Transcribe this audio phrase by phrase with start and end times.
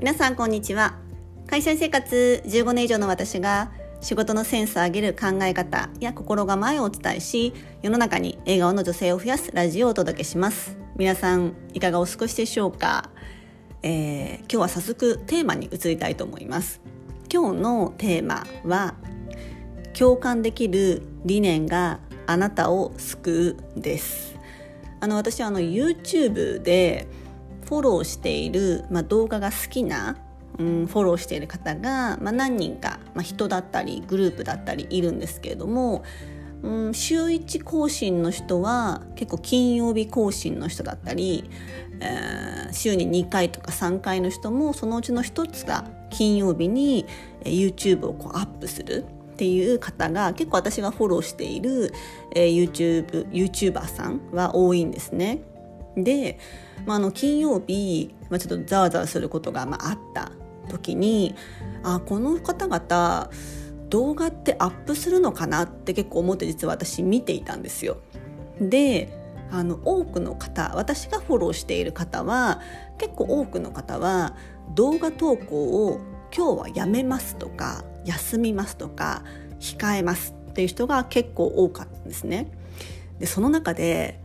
[0.00, 0.94] 皆さんこんにちは。
[1.46, 3.70] 会社生活15年以上の私が
[4.00, 7.52] 仕事のセンスを上げる考え方や心構えをお伝えし
[7.82, 10.78] 世の中に笑顔の女性を増やすラジオをお届けします。
[10.96, 13.10] 皆さんいかがお過ごしでしょうか、
[13.82, 16.80] えー、今日は早速テーマに移りたいと思います。
[17.30, 18.94] 今日のテーマは
[19.92, 24.34] 共感できる理念があなたを救うです。
[25.00, 27.06] あの私はあの YouTube で
[27.70, 30.16] フォローしている、まあ、動画が好きな、
[30.58, 36.02] うん、フォローしている方が、まあ、何人か、まあ、人だったりグループだったりいるんですけれども、
[36.64, 41.48] うん、週1更新の人は結構金曜日更新の人だったり、
[42.00, 47.06] えー、週に2回とか3回の人もそのうちの1つが金曜日に
[47.44, 49.04] YouTube をこうアップする。
[49.30, 51.94] っていう方が結構私がフォローしている、
[52.34, 55.40] えー、YouTube YouTuber さんは多いんですね。
[56.04, 56.38] で、
[56.86, 60.32] まあ、あの金曜日、まあ、ちょっとざわざわすることがまああった
[60.68, 61.34] 時に
[61.82, 63.30] あこの方々
[63.88, 67.98] 動画ってアップするのかなって結構思って実は私見ていたんですよ。
[68.60, 69.16] で
[69.50, 72.60] あの多くの方私がフォローしている方は
[72.98, 74.36] 結構多くの方は
[74.74, 76.00] 動画投稿を
[76.34, 79.24] 今日はやめますとか休みますとか
[79.58, 82.52] 控えますっていう人が結構多かったんですね。
[83.18, 84.20] でその中で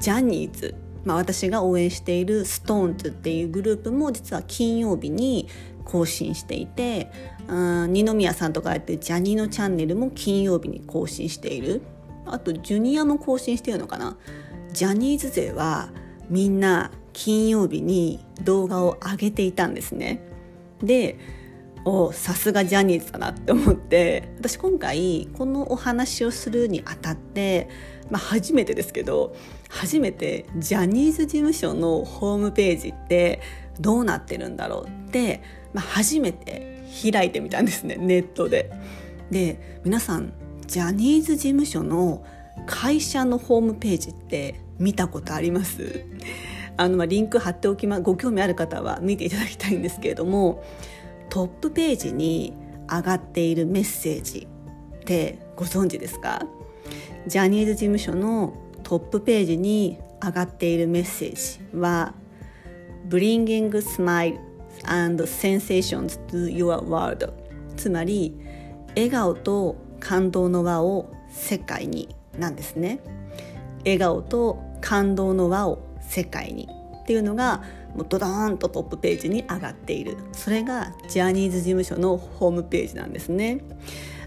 [0.00, 0.74] ジャニーズ
[1.06, 5.48] まあ、私が応援している SixTONES っていうグループも実は金曜日に
[5.84, 7.10] 更新していて
[7.48, 11.82] うん二宮さんとかやってジャニーのチャンネルも金曜日に更新している。
[12.26, 14.16] あとジュニアも更新してるのかな。
[14.72, 15.90] ジャニーズ勢は
[16.28, 20.20] みんな金曜日に動画を上げていたんですね。
[20.82, 21.18] で
[21.88, 27.68] おさすがジャニーズだなって思って私今回このお話をするにあたって、
[28.10, 29.36] まあ、初めてですけど
[29.68, 33.40] 初めてジャニーズ事務所のホームページって
[33.78, 38.72] どうなってるんだろうって、まあ、初めて開いてみたんですねネットで。
[39.30, 40.32] で皆さん
[40.66, 42.24] ジャニーズ事務所の
[42.66, 46.04] 会社のホームページって見たことあります？
[46.76, 50.64] あのまあリンク貼っておきまご興味ある方は見ていただきたいんですけれども
[51.28, 52.54] トップページに
[52.88, 54.46] 上がっているメッセージ
[54.96, 56.46] ってご存知ですか？
[57.26, 62.14] ジャニーズ事務所のトップページに上がっているメッセージは
[63.08, 64.38] Bringing Smile
[64.84, 67.32] and Sensations to Your World
[67.76, 68.34] つまり
[68.90, 73.00] 笑顔と感動の輪を世界になんですね。
[73.80, 76.68] 笑顔と感動の輪を世界に。
[77.06, 77.62] っていうのが
[77.94, 80.16] もうドドーンとトップページに上がっている。
[80.32, 83.60] それがジャニーズ事務所のホームページなんですね。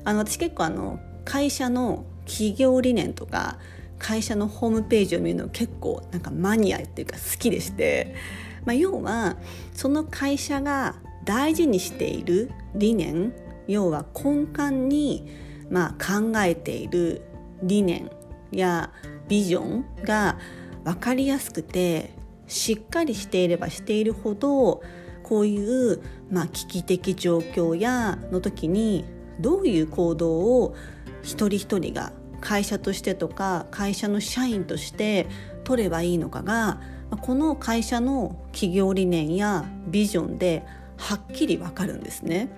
[0.05, 3.57] あの私結構あの会社の企業理念とか
[3.97, 8.15] 会社のホームページを見るの結構なんかマニアっていうか好きでして、
[8.63, 9.35] まあ、要は
[9.73, 10.95] その会社が
[11.25, 13.33] 大事にしている理念
[13.67, 15.27] 要は根幹に
[15.69, 17.23] まあ考えている
[17.61, 18.09] 理念
[18.51, 18.89] や
[19.27, 20.39] ビジョンが
[20.85, 22.18] 分かりやすくて
[22.49, 24.81] しっかりしていればしているほど
[25.23, 29.05] こういう、まあ、危機的状況やの時に
[29.39, 30.75] どういう行動を
[31.21, 32.11] 一人一人が
[32.41, 35.27] 会社としてとか会社の社員として
[35.63, 36.81] 取ればいいのかが
[37.21, 40.65] この会社の企業理念やビジョンで
[40.97, 42.49] はっきりわかるんですね。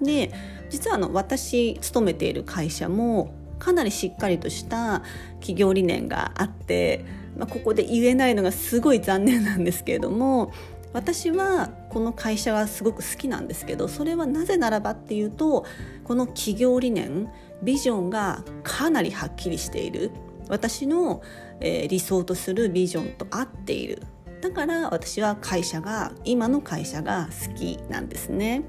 [0.00, 0.32] で
[0.70, 5.02] 実はあの私勤めている会社もかなりしっかりとした
[5.34, 7.04] 企業理念があって
[7.36, 10.52] まあ、ここで言えないのがすごい残念なんですけれども
[10.92, 15.66] 私はこの会社はすごく好きなんですけどそれはなぜならばっていうと
[16.04, 17.28] この企業理念
[17.62, 20.10] ビジョンがかなりはっきりしている。
[20.48, 21.22] 私の、
[21.60, 24.02] えー、理想とするビジョンと合っている。
[24.42, 28.62] だから私は会社が今の会社が好きなんですね。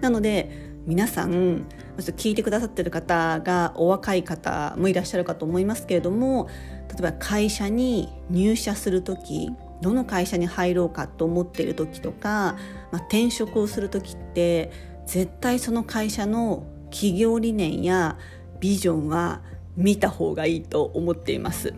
[0.00, 1.66] なので皆さん
[1.98, 6.48] 聞いてくださってる方がお若い方もいらっしゃるかと思いますけれども
[6.96, 9.50] 例えば会社に入社する時
[9.82, 12.56] どの会社に入ろうかと思っている時とか、
[12.90, 14.70] まあ、転職をする時って
[15.06, 18.16] 絶対その会社の企業理念や
[18.60, 19.42] ビジョンは
[19.76, 21.74] 見た方がいいと思っています。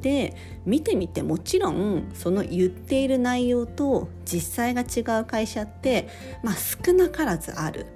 [0.00, 0.34] で
[0.64, 6.08] 見てみてもちろんその言っている内容と実際が違う会社って、
[6.42, 7.86] まあ、少なからずある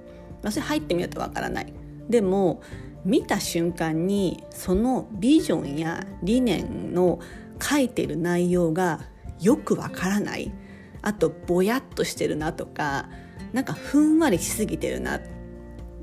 [0.49, 1.73] それ入ってみるとわからない
[2.09, 2.61] でも
[3.05, 7.19] 見た瞬間にそのビジョンや理念の
[7.61, 8.99] 書いてる内容が
[9.39, 10.51] よくわからない。
[11.01, 13.09] あとぼやっとしてるなとか
[13.53, 15.19] なんかふんわりしすぎてるな。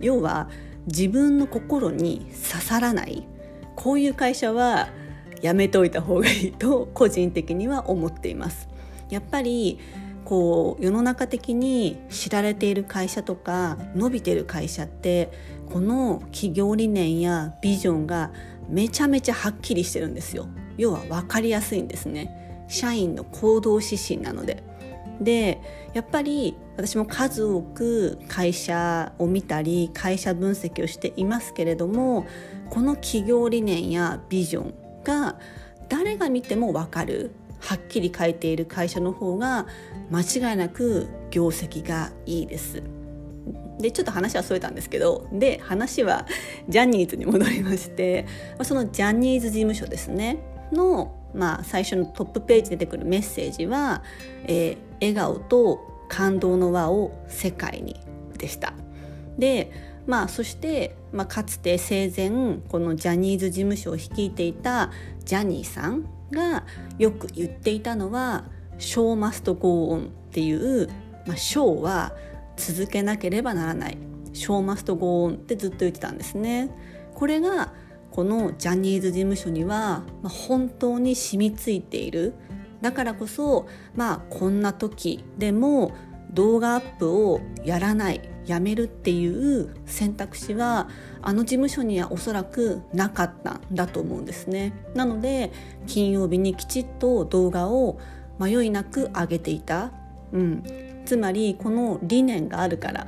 [0.01, 0.49] 要は
[0.87, 3.27] 自分の心に刺さらない。
[3.77, 4.89] こういう会社は
[5.41, 8.69] やめておいた方がいいと個人的には思っています。
[9.09, 9.79] やっぱり
[10.29, 15.33] こう世の中的に知られている会社とか伸びてる会社って
[15.73, 18.31] この企業理念やビジョンが
[18.69, 20.47] めちゃめちゃはっきりしてるんですよ。
[20.77, 22.67] 要は分かりやすいんですね。
[22.69, 24.63] 社員の行動指針なので。
[25.19, 25.63] で
[25.95, 32.25] やっぱり私も数多く会社を見たり会社分析をしていますけれども
[32.71, 35.41] この企業理念やビジョンが
[35.89, 37.33] 誰が見ても分かる。
[37.69, 39.67] はっきり書いている会社の方が
[40.11, 42.83] 間違いなく業績がいいです。
[43.79, 46.27] でちょっと話はそれたんですけどで話は
[46.67, 48.27] ジャニーズに戻りまして
[48.63, 50.39] そのジャニーズ事務所ですね
[50.73, 54.03] の、まあ、最初のトップページ出てくるメッセージは、
[54.47, 55.79] えー、笑顔と
[56.09, 58.01] 感動の輪を世界に
[58.39, 58.73] でした。
[59.39, 59.71] で
[60.09, 64.91] まあそして、まあ、かつて生前このジャニーズ事務所を率いていた
[65.25, 66.65] ジャニーさんが
[66.99, 68.47] よく言っていたのは
[68.79, 70.89] 「ショーマストゴーオン」っていう、
[71.27, 72.15] まあ、ショーは
[72.57, 73.99] 続けなければならない
[74.33, 76.71] 「ショーマストゴーオン」ってずっと言ってたんですね。
[77.15, 77.75] これが
[78.11, 82.33] このジャニーズ事務所には、まあ、本当に染みついている
[82.81, 85.93] だからこそまあこんな時でも
[86.33, 90.89] 動画アップをやらないやめるっていう選択肢は
[91.21, 94.73] あの事務所にはおそらくなかったんだと思うんですね。
[94.95, 95.53] なので
[95.87, 97.99] 金曜日にきちっと動画を
[98.39, 99.93] 迷いなく上げていた、
[100.33, 100.65] うん、
[101.05, 103.07] つまりこの理念があるから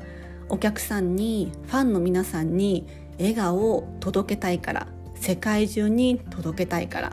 [0.48, 2.86] お客さんにファンの皆さんに
[3.18, 7.12] 笑顔を届けたいから世界中に届けたいから。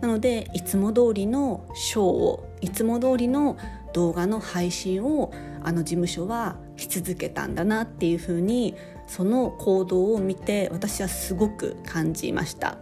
[0.00, 3.56] なのでいつも通りのショーをいつも通りの
[3.98, 8.76] 動画の配信をあの事務所はし続けたんだなっていうふうに
[9.08, 12.78] その行動を見て私はすごく感じました。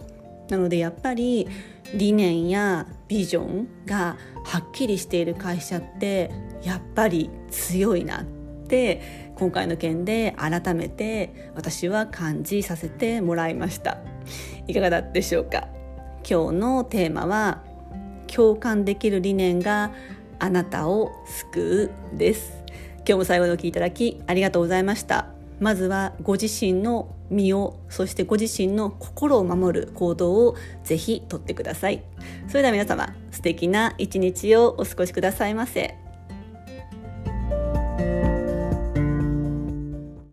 [0.50, 1.48] なのでやっぱり
[1.94, 6.30] 理念やビジョンがはっきりしている会社って
[6.62, 8.24] やっぱり強いなっ
[8.68, 13.98] て今回の件で改めて私は感じさせてもらいました。
[14.66, 15.68] いかがだったでしょうか？
[16.28, 17.62] 今日のテーマは
[18.26, 19.92] 共感できる理念が
[20.38, 22.52] あなたを救うです。
[22.98, 25.28] 今日も最後までお聞きいただきありがとうございました。
[25.60, 32.02] まずはご自身の身をそしてご自身の心を守る行動をぜひとってください。
[32.48, 36.05] それでは皆様素敵な一日をお過ごしくださいませ。